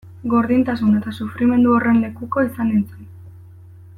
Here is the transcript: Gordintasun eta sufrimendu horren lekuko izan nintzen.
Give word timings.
Gordintasun 0.31 0.95
eta 0.99 1.13
sufrimendu 1.17 1.75
horren 1.75 2.01
lekuko 2.05 2.47
izan 2.49 2.73
nintzen. 2.75 3.07